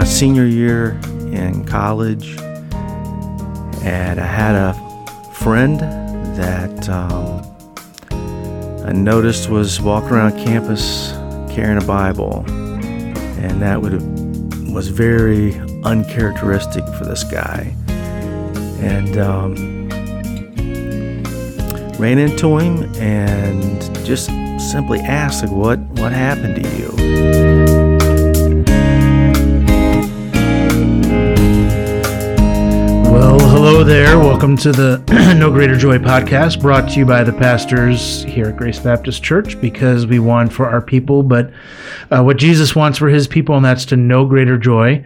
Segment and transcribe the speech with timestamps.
[0.00, 0.98] my senior year
[1.30, 2.38] in college,
[3.82, 4.72] and I had a
[5.34, 7.42] friend that um,
[8.86, 11.12] I noticed was walking around campus
[11.54, 14.00] carrying a Bible, and that would
[14.72, 15.54] was very
[15.84, 17.74] uncharacteristic for this guy.
[18.80, 19.54] And um,
[21.98, 24.30] ran into him and just
[24.72, 27.59] simply asked, like, "What what happened to you?"
[33.62, 34.18] Hello there.
[34.18, 35.04] Welcome to the
[35.38, 39.60] No Greater Joy podcast brought to you by the pastors here at Grace Baptist Church
[39.60, 41.52] because we want for our people, but
[42.10, 45.04] uh, what Jesus wants for his people, and that's to know greater joy.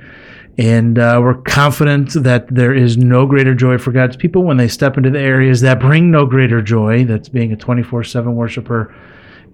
[0.56, 4.68] And uh, we're confident that there is no greater joy for God's people when they
[4.68, 7.04] step into the areas that bring no greater joy.
[7.04, 8.94] That's being a 24 7 worshiper,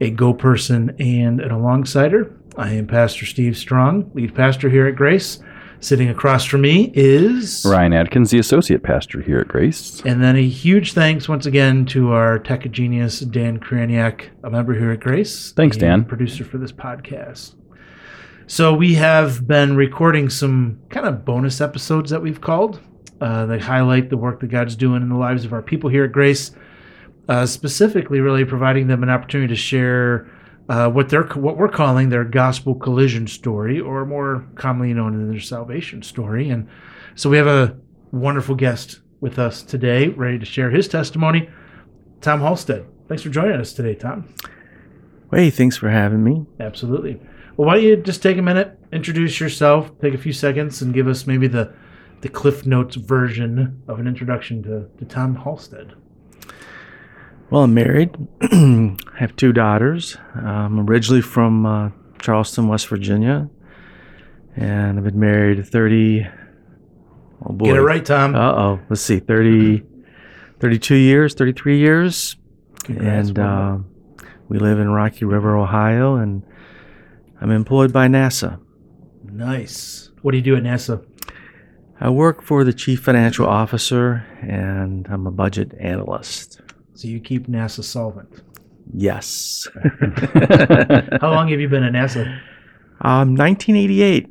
[0.03, 2.37] a go person, and an alongsider.
[2.59, 5.41] I am Pastor Steve Strong, lead pastor here at Grace.
[5.83, 10.03] Sitting across from me is Ryan Adkins, the associate pastor here at Grace.
[10.05, 14.75] And then a huge thanks once again to our tech genius, Dan Kraniak, a member
[14.75, 15.53] here at Grace.
[15.53, 16.05] Thanks, Dan.
[16.05, 17.55] Producer for this podcast.
[18.47, 22.81] So we have been recording some kind of bonus episodes that we've called.
[23.19, 26.05] Uh, they highlight the work that God's doing in the lives of our people here
[26.05, 26.51] at Grace,
[27.31, 30.31] uh, specifically, really providing them an opportunity to share
[30.71, 35.29] uh, what they're what we're calling their gospel collision story, or more commonly known as
[35.29, 36.49] their salvation story.
[36.49, 36.69] And
[37.17, 37.77] so we have a
[38.13, 41.51] wonderful guest with us today, ready to share his testimony.
[42.21, 42.87] Tom Halstead.
[43.09, 44.33] Thanks for joining us today, Tom.
[45.33, 46.47] Hey, thanks for having me.
[46.61, 47.21] Absolutely.
[47.57, 50.95] Well, why don't you just take a minute, introduce yourself, take a few seconds, and
[50.95, 51.75] give us maybe the
[52.21, 55.95] the Cliff Notes version of an introduction to, to Tom Halstead.
[57.51, 58.11] Well, I'm married.
[58.41, 60.17] I have two daughters.
[60.34, 63.51] I'm originally from uh, Charleston, West Virginia,
[64.57, 66.29] and I've been married 30.
[67.45, 67.67] Oh boy.
[67.67, 68.36] Get it right, Tom.
[68.36, 68.80] Uh oh.
[68.89, 69.83] Let's see, 30,
[70.61, 72.36] 32 years, 33 years.
[72.85, 73.79] Congrats, and uh,
[74.48, 76.45] we live in Rocky River, Ohio, and
[77.41, 78.61] I'm employed by NASA.
[79.24, 80.11] nice.
[80.23, 81.05] What do you do at NASA?
[81.98, 86.61] I work for the chief financial officer, and I'm a budget analyst.
[87.00, 88.28] So you keep NASA solvent.
[88.92, 89.66] Yes.
[91.22, 92.27] How long have you been at NASA?
[93.00, 94.27] Um, 1988.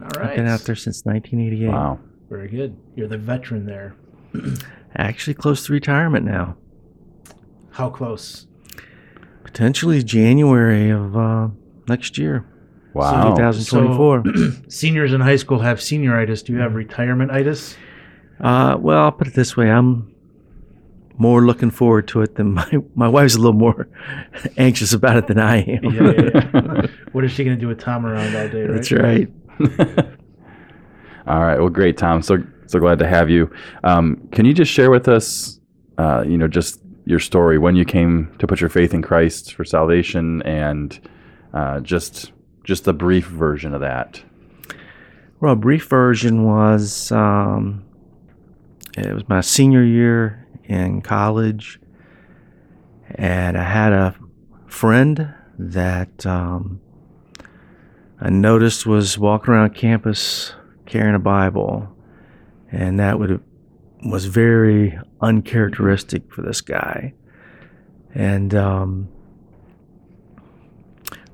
[0.00, 1.68] All I've been out there since 1988.
[1.72, 1.98] Wow.
[2.30, 2.76] Very good.
[2.94, 3.96] You're the veteran there.
[4.96, 6.56] Actually, close to retirement now.
[7.72, 8.46] How close?
[9.42, 11.48] Potentially January of uh,
[11.88, 12.46] next year,
[12.92, 13.34] Wow.
[13.34, 14.22] 2024.
[14.68, 16.44] Seniors in high school have senioritis.
[16.44, 17.76] Do you have retirementitis?
[18.38, 20.13] uh, well, I'll put it this way: I'm
[21.16, 23.88] more looking forward to it than my my wife's a little more
[24.56, 25.84] anxious about it than I am.
[25.84, 26.86] Yeah, yeah, yeah.
[27.12, 28.74] what is she going to do with Tom around all day, right?
[28.74, 29.28] That's right.
[31.26, 31.58] All right.
[31.58, 32.22] Well, great, Tom.
[32.22, 33.50] So so glad to have you.
[33.82, 35.60] Um, can you just share with us,
[35.98, 39.54] uh, you know, just your story when you came to put your faith in Christ
[39.54, 40.98] for salvation, and
[41.52, 42.32] uh, just
[42.64, 44.22] just the brief version of that.
[45.40, 47.84] Well, a brief version was um,
[48.96, 51.80] it was my senior year in college,
[53.10, 54.14] and I had a
[54.66, 56.80] friend that um,
[58.20, 60.52] I noticed was walking around campus
[60.86, 61.88] carrying a Bible,
[62.70, 63.42] and that would
[64.04, 67.14] was very uncharacteristic for this guy,
[68.14, 69.08] and um,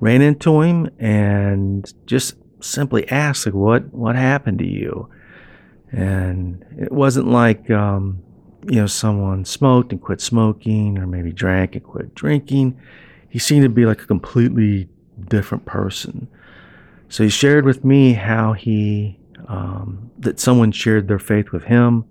[0.00, 5.08] ran into him and just simply asked like what what happened to you?
[5.92, 8.22] And it wasn't like um,
[8.69, 12.78] you know someone smoked and quit smoking or maybe drank and quit drinking
[13.28, 14.88] he seemed to be like a completely
[15.28, 16.28] different person
[17.09, 22.04] so he shared with me how he um, that someone shared their faith with him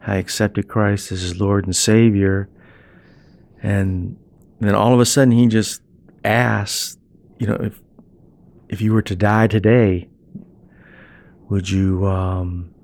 [0.00, 2.48] how he accepted christ as his lord and savior
[3.62, 4.16] and
[4.60, 5.82] then all of a sudden he just
[6.24, 6.98] asked
[7.38, 7.80] you know if
[8.72, 10.08] if you were to die today,
[11.50, 12.74] would you um,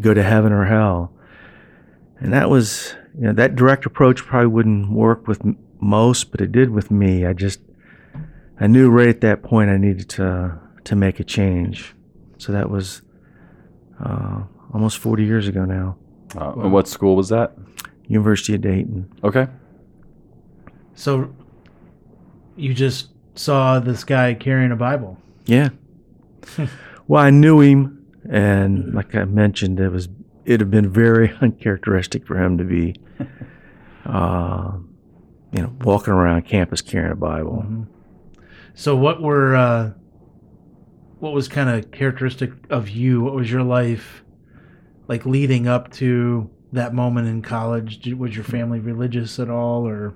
[0.00, 1.12] go to heaven or hell?
[2.20, 6.40] And that was, you know, that direct approach probably wouldn't work with m- most, but
[6.40, 7.24] it did with me.
[7.24, 7.60] I just,
[8.60, 11.94] I knew right at that point I needed to to make a change.
[12.38, 13.02] So that was
[14.02, 14.42] uh,
[14.72, 15.96] almost 40 years ago now.
[16.34, 17.52] Uh, and What school was that?
[18.06, 19.12] University of Dayton.
[19.22, 19.48] Okay.
[20.94, 21.32] So
[22.56, 25.18] you just saw this guy carrying a Bible.
[25.46, 25.68] Yeah.
[27.06, 30.08] well, I knew him, and like I mentioned, it was
[30.48, 32.94] it'd have been very uncharacteristic for him to be,
[34.06, 34.72] uh,
[35.52, 37.86] you know, walking around campus carrying a Bible.
[38.74, 39.92] So what were uh,
[41.18, 43.20] what was kind of characteristic of you?
[43.20, 44.24] What was your life
[45.06, 48.00] like leading up to that moment in college?
[48.00, 50.14] Did, was your family religious at all, or?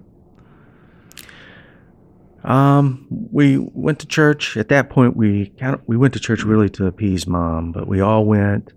[2.43, 4.57] Um, we went to church.
[4.57, 7.87] At that point, we kind of we went to church really to appease mom, but
[7.87, 8.73] we all went.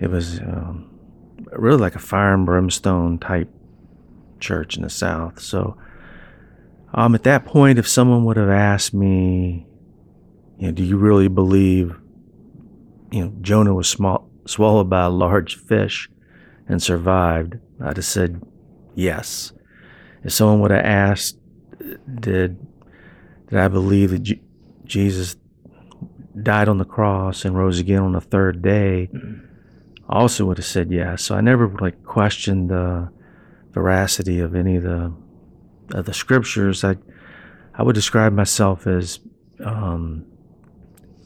[0.00, 0.98] It was um,
[1.52, 3.48] really like a fire and brimstone type
[4.40, 5.40] church in the South.
[5.40, 5.76] So,
[6.94, 9.66] um, at that point, if someone would have asked me,
[10.58, 11.96] you know, do you really believe,
[13.10, 16.08] you know, Jonah was small, swallowed by a large fish
[16.68, 18.42] and survived, I'd have said
[18.94, 19.52] yes.
[20.24, 21.38] If someone would have asked,
[22.20, 22.58] did
[23.48, 24.38] did I believe that
[24.84, 25.36] Jesus
[26.42, 29.47] died on the cross and rose again on the third day, I
[30.08, 31.22] also would have said yes.
[31.22, 33.10] So I never like questioned the
[33.72, 35.12] veracity of any of the
[35.92, 36.84] of the scriptures.
[36.84, 36.96] I
[37.74, 39.20] I would describe myself as
[39.64, 40.24] um,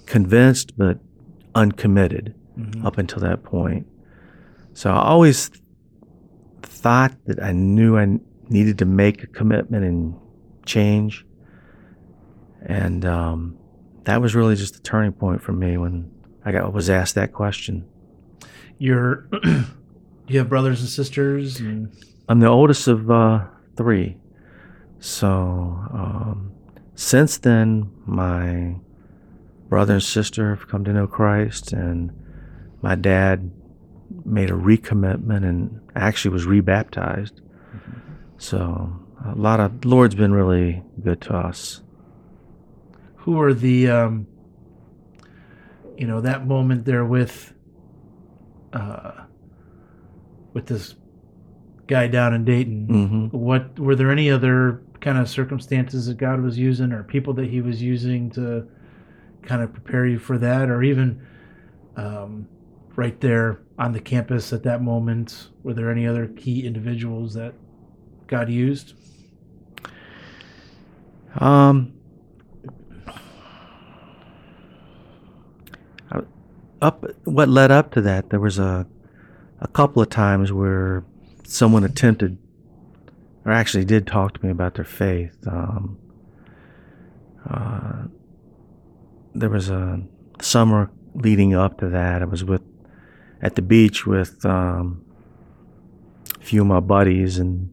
[0.06, 0.98] convinced but
[1.54, 2.84] uncommitted Mhm.
[2.84, 3.86] up until that point.
[4.74, 5.50] So I always
[6.62, 8.18] thought that I knew I
[8.48, 10.14] needed to make a commitment and
[10.66, 11.24] change.
[12.66, 13.56] And um,
[14.04, 16.10] that was really just a turning point for me when
[16.44, 17.84] I got was asked that question.
[18.82, 19.28] Your,
[20.26, 21.92] you have brothers and sisters, and
[22.28, 23.44] I'm the oldest of uh,
[23.76, 24.16] three.
[24.98, 25.18] So
[25.92, 26.50] um,
[26.96, 28.74] since then, my
[29.68, 32.10] brother and sister have come to know Christ, and
[32.82, 33.52] my dad
[34.24, 37.40] made a recommitment and actually was rebaptized.
[38.38, 38.92] So
[39.24, 41.82] a lot of Lord's been really good to us.
[43.18, 44.26] who are the, um,
[45.96, 47.51] you know, that moment there with,
[48.72, 49.24] uh,
[50.52, 50.94] with this
[51.86, 52.86] guy down in Dayton.
[52.86, 57.34] hmm What were there any other kind of circumstances that God was using, or people
[57.34, 58.66] that He was using to
[59.42, 61.26] kind of prepare you for that, or even
[61.96, 62.46] um,
[62.96, 65.48] right there on the campus at that moment?
[65.62, 67.54] Were there any other key individuals that
[68.28, 68.94] God used?
[71.38, 71.94] Um,
[76.10, 76.22] I-
[76.82, 78.86] up what led up to that, there was a
[79.60, 81.04] a couple of times where
[81.44, 82.36] someone attempted,
[83.44, 85.36] or actually did talk to me about their faith.
[85.46, 85.98] Um,
[87.48, 88.04] uh,
[89.34, 90.02] there was a
[90.40, 92.22] summer leading up to that.
[92.22, 92.62] I was with
[93.40, 95.04] at the beach with um,
[96.40, 97.70] a few of my buddies and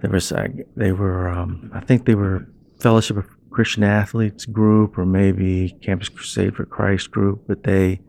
[0.00, 2.46] there was uh, they were um, I think they were
[2.80, 8.00] Fellowship of Christian Athletes group or maybe Campus Crusade for Christ group, but they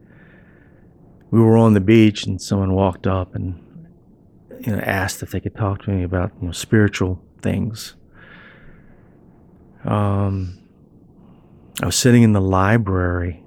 [1.29, 3.61] we were on the beach and someone walked up and
[4.61, 7.95] you know asked if they could talk to me about you know spiritual things.
[9.83, 10.57] Um,
[11.83, 13.43] I was sitting in the library,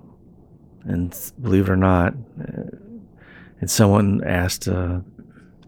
[0.84, 1.12] and
[1.42, 2.76] believe it or not, uh,
[3.60, 5.00] and someone asked uh,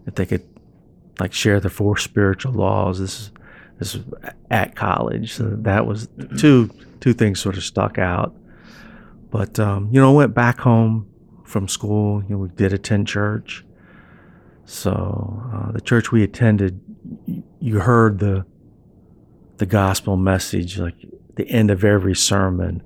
[0.07, 0.47] if they could
[1.19, 2.99] like share the four spiritual laws.
[2.99, 3.31] This is
[4.49, 6.07] at college, so that was
[6.37, 6.69] two
[6.99, 8.35] two things sort of stuck out.
[9.29, 11.07] But um, you know, I went back home
[11.45, 12.23] from school.
[12.23, 13.65] You know, we did attend church.
[14.65, 16.79] So uh, the church we attended,
[17.59, 18.45] you heard the
[19.57, 20.95] the gospel message like
[21.35, 22.81] the end of every sermon.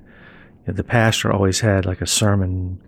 [0.66, 2.82] You know, the pastor always had like a sermon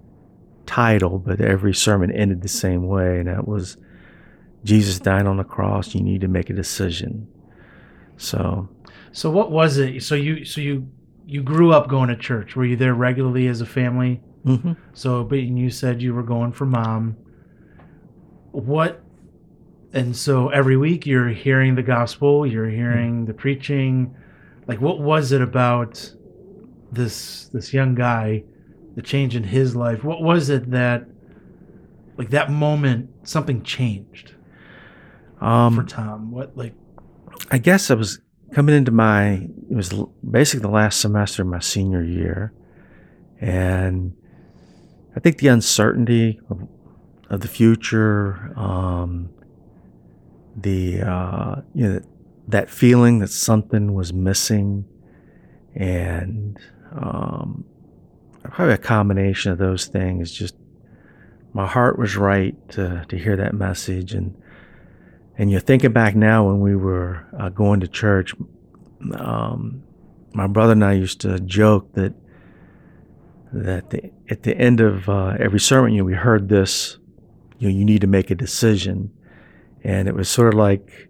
[0.65, 3.77] title, but every sermon ended the same way, and that was
[4.63, 5.95] Jesus died on the cross.
[5.95, 7.27] You need to make a decision.
[8.17, 8.67] So
[9.11, 10.03] So what was it?
[10.03, 10.87] So you so you
[11.25, 12.55] you grew up going to church.
[12.55, 14.21] Were you there regularly as a family?
[14.45, 14.77] mhm.
[14.93, 17.17] So, but you said you were going for mom.
[18.51, 19.03] What?
[19.93, 24.15] And so every week you're hearing the gospel, you're hearing the preaching.
[24.67, 26.13] Like, what was it about
[26.91, 28.43] this this young guy,
[28.95, 30.03] the change in his life?
[30.03, 31.05] What was it that,
[32.17, 34.33] like that moment, something changed
[35.39, 36.31] for um, Tom?
[36.31, 36.73] What like?
[37.49, 38.19] I guess I was
[38.51, 39.93] coming into my it was
[40.29, 42.53] basically the last semester of my senior year,
[43.39, 44.15] and
[45.15, 46.67] I think the uncertainty of,
[47.29, 49.29] of the future, um,
[50.55, 52.01] the uh, you know
[52.49, 54.85] that feeling that something was missing,
[55.75, 56.59] and
[56.91, 57.63] um,
[58.43, 60.31] probably a combination of those things.
[60.31, 60.55] Just
[61.53, 64.35] my heart was right to to hear that message and.
[65.37, 68.33] And you're thinking back now when we were uh, going to church,
[69.13, 69.83] um,
[70.33, 72.13] my brother and I used to joke that
[73.53, 76.97] that the, at the end of uh, every sermon, you know, we heard this,
[77.59, 79.11] you know, you need to make a decision,
[79.83, 81.07] and it was sort of like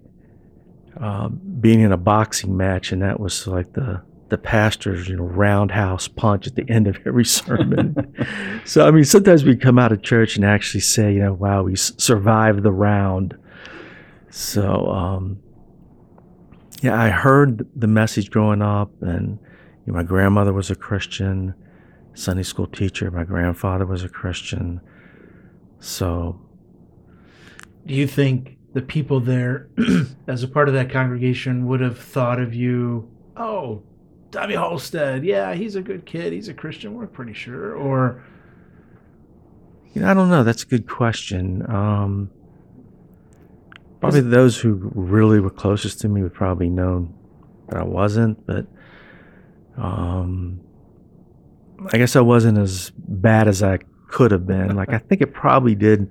[1.00, 5.24] uh, being in a boxing match, and that was like the the pastor's you know
[5.24, 8.14] roundhouse punch at the end of every sermon.
[8.66, 11.64] so I mean, sometimes we come out of church and actually say, you know, wow,
[11.64, 13.38] we s- survived the round.
[14.30, 15.40] So um,
[16.82, 19.40] yeah, I heard the message growing up, and
[19.86, 21.54] you know, my grandmother was a Christian,
[22.14, 23.10] Sunday school teacher.
[23.10, 24.82] My grandfather was a Christian.
[25.80, 26.40] So
[27.86, 29.70] Do you think the people there,
[30.28, 33.82] as a part of that congregation, would have thought of you, oh,
[34.32, 38.24] Tommy Halstead, yeah, he's a good kid, he's a Christian, we're pretty sure, or
[39.94, 40.44] You know, I don't know.
[40.44, 41.66] That's a good question.
[41.72, 42.30] Um,
[44.00, 47.14] probably those who really were closest to me would probably know
[47.68, 48.66] that I wasn't, but
[49.78, 50.62] um,
[51.94, 54.76] I guess I wasn't as bad as I could have been.
[54.76, 56.10] Like, I think it probably did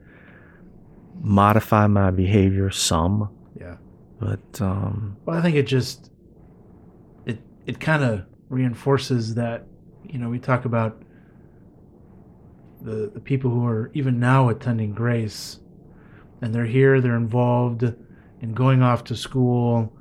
[1.21, 3.76] modify my behavior some, yeah.
[4.21, 6.11] but um, Well, I think it just
[7.25, 9.66] it it kind of reinforces that
[10.05, 11.02] you know we talk about
[12.83, 15.59] the the people who are even now attending Grace,
[16.40, 17.83] and they're here, they're involved
[18.40, 19.93] in going off to school.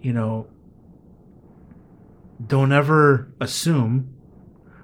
[0.00, 0.46] You know,
[2.46, 4.14] don't ever assume,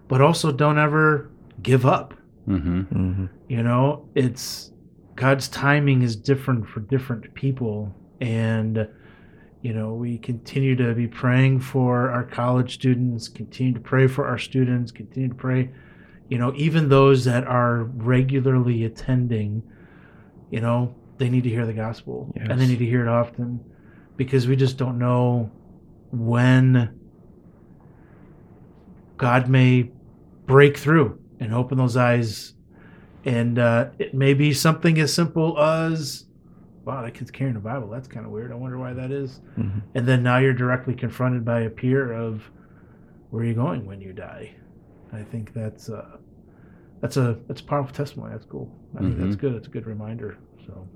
[0.09, 1.31] but also don't ever
[1.63, 2.15] give up.
[2.49, 2.81] Mm-hmm.
[2.81, 3.29] mhm.
[3.49, 4.73] You know, it's
[5.17, 7.95] God's timing is different for different people.
[8.21, 8.89] And,
[9.63, 14.27] you know, we continue to be praying for our college students, continue to pray for
[14.27, 15.71] our students, continue to pray,
[16.29, 19.63] you know, even those that are regularly attending,
[20.55, 23.59] you know, they need to hear the gospel and they need to hear it often
[24.17, 25.51] because we just don't know
[26.13, 26.97] when
[29.17, 29.91] God may
[30.47, 32.53] break through and open those eyes.
[33.25, 36.27] And uh, it may be something as simple as,
[36.85, 37.89] wow, that kid's carrying a Bible.
[37.89, 38.53] That's kind of weird.
[38.53, 39.41] I wonder why that is.
[39.59, 39.83] Mhm.
[39.97, 42.49] And then now you're directly confronted by a peer of,
[43.31, 44.55] where are you going when you die?
[45.13, 46.19] I think that's uh,
[47.05, 48.33] that's a that's a powerful testimony.
[48.33, 48.75] That's cool.
[48.97, 49.55] I think that's good.
[49.57, 50.39] It's a good reminder.
[50.67, 50.89] So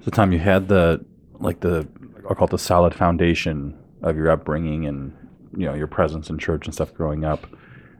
[0.00, 1.04] So, Tom, you had the
[1.40, 1.86] like the
[2.26, 5.12] I'll call it the solid foundation of your upbringing and
[5.54, 7.46] you know your presence in church and stuff growing up.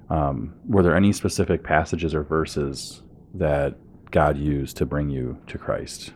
[0.09, 3.03] Um, were there any specific passages or verses
[3.35, 3.77] that
[4.11, 6.15] God used to bring you to Christ?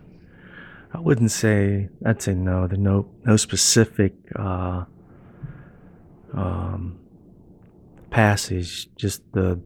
[0.94, 1.90] I wouldn't say.
[2.06, 2.66] I'd say no.
[2.66, 4.84] There no no specific uh,
[6.32, 6.98] um,
[8.10, 8.88] passage.
[8.96, 9.60] Just the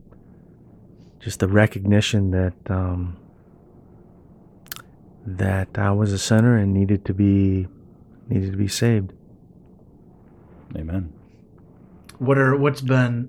[1.23, 3.17] just the recognition that um,
[5.25, 7.69] that I was a sinner and needed to be
[8.29, 9.12] needed to be saved.
[10.76, 11.12] Amen.
[12.19, 13.29] what are what's been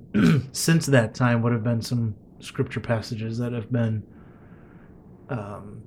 [0.54, 1.42] since that time?
[1.42, 4.04] What have been some scripture passages that have been
[5.30, 5.84] um,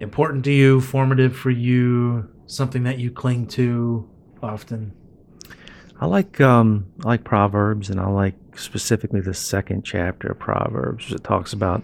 [0.00, 4.08] important to you, formative for you, something that you cling to
[4.42, 4.92] often?
[5.98, 11.12] I like um, I like Proverbs, and I like specifically the second chapter of Proverbs.
[11.12, 11.82] It talks about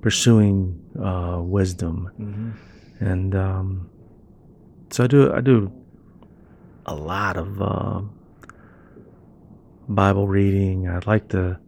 [0.00, 2.10] pursuing uh, wisdom.
[2.20, 3.04] Mm-hmm.
[3.04, 3.90] and um,
[4.90, 5.72] so I do I do
[6.86, 8.00] a lot of uh,
[9.88, 10.88] Bible reading.
[10.88, 11.58] I like to.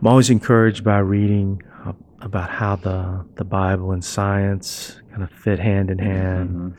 [0.00, 1.62] I'm always encouraged by reading
[2.20, 6.50] about how the the Bible and science kind of fit hand in hand.
[6.50, 6.76] Mhm.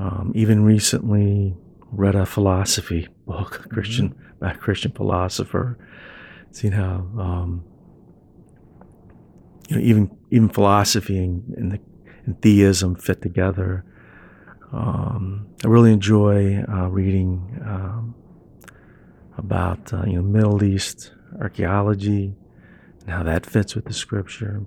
[0.00, 1.56] Um, even recently,
[1.90, 5.78] read a philosophy book, a Christian by a Christian philosopher.
[6.50, 7.64] Seen how um,
[9.68, 11.80] you know even even philosophy and, and, the,
[12.24, 13.84] and theism fit together.
[14.72, 18.14] Um, I really enjoy uh, reading um,
[19.36, 22.34] about uh, you know Middle East archaeology
[23.00, 24.62] and how that fits with the Scripture.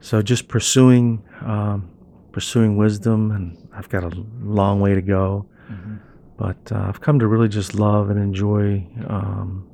[0.00, 1.90] So just pursuing um,
[2.32, 5.96] pursuing wisdom, and I've got a long way to go, Mm-hmm.
[6.36, 9.68] but uh, I've come to really just love and enjoy um,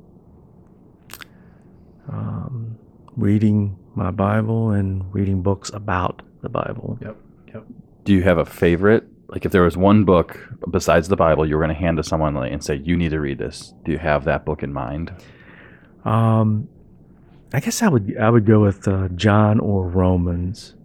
[2.09, 2.77] um,
[3.15, 6.97] reading my Bible and reading books about the Bible.
[7.01, 7.17] Yep.
[7.53, 7.65] Yep.
[8.03, 9.05] Do you have a favorite?
[9.27, 10.39] Like, if there was one book
[10.71, 13.19] besides the Bible you were going to hand to someone and say, "You need to
[13.19, 15.11] read this," do you have that book in mind?
[16.05, 16.69] Um,
[17.53, 20.75] I guess I would I would go with uh, John or Romans,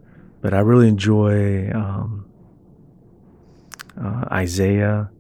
[0.41, 2.27] but I really enjoy um,
[4.01, 5.11] uh, Isaiah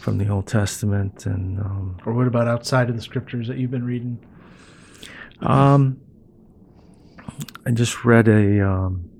[0.00, 3.70] from the Old Testament and um, Or what about outside of the scriptures that you've
[3.70, 4.18] been reading?
[5.40, 6.00] Um,
[7.66, 9.10] I just read a um,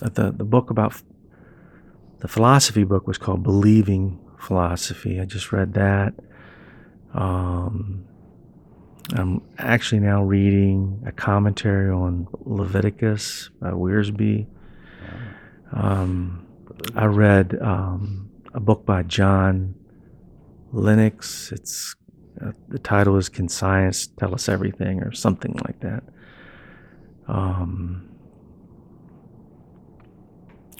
[0.00, 1.02] the the book about
[2.20, 5.20] the philosophy book was called Believing Philosophy.
[5.20, 6.14] I just read that.
[7.14, 8.04] Um,
[9.14, 14.46] I'm actually now reading a commentary on Leviticus by Wiersbe.
[15.72, 16.47] Um,
[16.94, 19.74] I read um, a book by John
[20.72, 21.52] Lennox.
[21.52, 21.94] It's
[22.44, 26.02] uh, the title is "Can Science Tell Us Everything?" or something like that.
[27.26, 28.08] Um,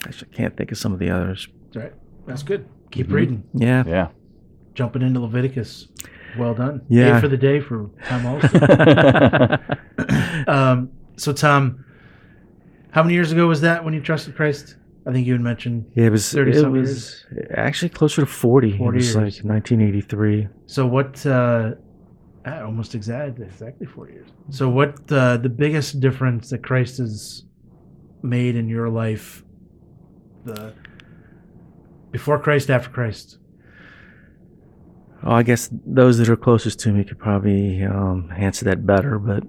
[0.07, 1.49] actually, I can't think of some of the others.
[1.73, 1.93] That's right.
[2.27, 2.67] That's good.
[2.91, 3.13] Keep Mhm.
[3.13, 3.45] reading.
[3.55, 4.09] Yeah, Yeah.
[4.75, 5.89] Jumping into Leviticus.
[6.39, 6.83] Well done.
[6.89, 7.19] Yeah.
[7.19, 8.63] A for the day for Tom Olson.
[10.49, 11.85] um, so, Tom,
[12.93, 14.77] how many years ago was that when you trusted Christ?
[15.09, 15.91] I think you had mentioned.
[15.95, 16.31] Yeah, it was.
[16.31, 17.25] 30 it was
[17.55, 18.77] actually closer to forty.
[18.77, 19.43] 40 it was like years.
[19.43, 20.49] 1983.
[20.67, 21.25] So, what?
[21.25, 21.73] Uh,
[22.45, 24.29] almost exactly exactly four years.
[24.51, 25.11] So, what?
[25.11, 27.45] Uh, the biggest difference that Christ has
[28.23, 29.43] made in your life,
[30.45, 30.75] the
[32.11, 33.39] before Christ, after Christ.
[35.25, 39.19] Oh, I guess those that are closest to me could probably um, answer that better,
[39.19, 39.43] but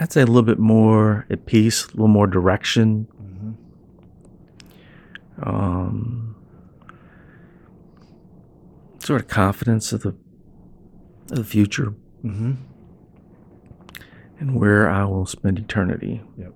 [0.00, 3.06] I'd say a little bit more at peace, a little more direction.
[5.42, 6.34] Um,
[8.98, 10.14] sort of confidence of the
[11.30, 12.52] of the future Mm-hmm.
[14.40, 16.22] and where I will spend eternity.
[16.36, 16.52] Yep.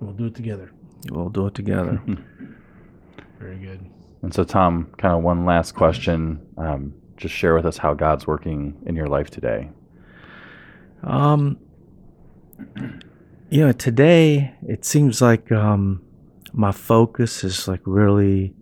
[0.00, 0.70] We'll do it together.
[1.10, 2.00] We'll do it together.
[3.38, 3.84] Very good.
[4.22, 6.40] And so, Tom, kind of one last question.
[6.56, 9.68] Um, just share with us how God's working in your life today.
[11.02, 11.58] Um,
[13.50, 16.00] you know, today it seems like um,
[16.52, 18.54] my focus is like really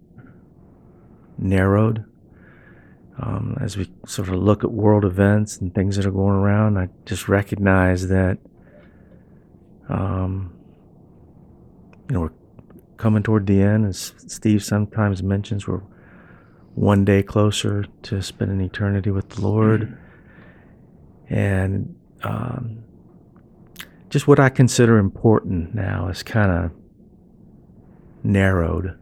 [1.39, 2.05] narrowed.
[3.19, 6.79] Um, as we sort of look at world events and things that are going around,
[6.79, 8.39] I just recognize that,
[9.89, 10.55] um,
[12.09, 12.33] you know, we're
[12.97, 15.83] coming toward the end, as Steve sometimes mentions, we're
[16.75, 19.99] one day closer to spending eternity with the Lord.
[21.29, 22.85] And um,
[24.09, 26.80] just what I consider important now is kind of
[28.23, 28.99] narrowed,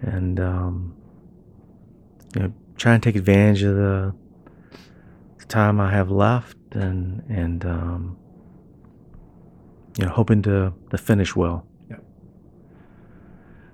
[0.00, 0.96] and um,
[2.34, 4.14] you know, trying to take advantage of the,
[5.38, 8.16] the time I have left, and and um,
[9.98, 11.66] you know, hoping to to finish well.
[11.90, 11.96] Yeah.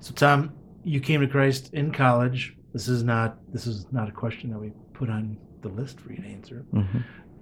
[0.00, 0.52] So, Tom,
[0.84, 2.56] you came to Christ in college.
[2.72, 6.12] This is not this is not a question that we put on the list for
[6.12, 6.64] you to answer.
[6.72, 6.98] hmm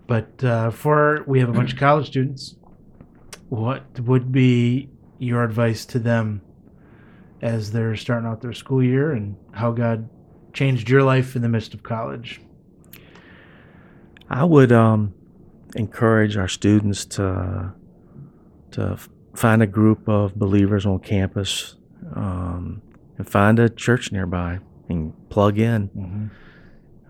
[0.06, 2.56] But uh, for we have a bunch of college students.
[3.48, 6.42] What would be your advice to them
[7.42, 10.08] as they're starting out their school year, and how God
[10.52, 12.40] changed your life in the midst of college?
[14.28, 15.14] I would um,
[15.76, 17.72] encourage our students to
[18.72, 18.98] to
[19.34, 21.76] find a group of believers on campus
[22.14, 22.82] um,
[23.18, 25.88] and find a church nearby and plug in.
[25.88, 26.26] Mm-hmm.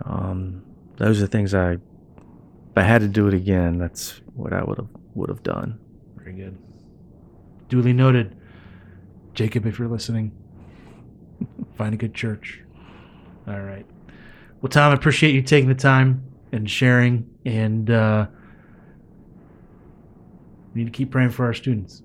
[0.04, 0.62] Um,
[0.96, 4.78] those are things I, if I had to do it again, that's what I would
[4.78, 5.78] have would have done.
[6.16, 6.58] Very good.
[7.68, 8.35] Duly noted.
[9.36, 10.32] Jacob, if you're listening,
[11.76, 12.62] find a good church.
[13.46, 13.86] All right.
[14.60, 17.28] Well, Tom, I appreciate you taking the time and sharing.
[17.44, 18.26] And uh,
[20.74, 22.02] we need to keep praying for our students.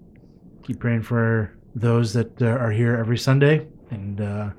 [0.64, 3.66] Keep praying for those that uh, are here every Sunday.
[3.90, 4.50] And uh,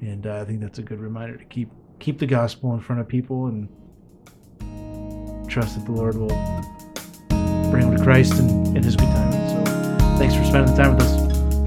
[0.00, 1.68] and uh, I think that's a good reminder to keep
[1.98, 3.68] keep the gospel in front of people and
[5.48, 6.28] trust that the Lord will
[7.70, 9.32] bring them to Christ in, in His good time.
[9.32, 11.23] So, thanks for spending the time with us.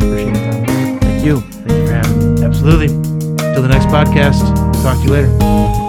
[0.07, 0.99] Appreciate it, Tom.
[0.99, 1.41] Thank you.
[1.41, 2.43] Thank you for having me.
[2.43, 2.87] Absolutely.
[2.87, 4.41] Till the next podcast.
[4.83, 5.86] Talk to you later.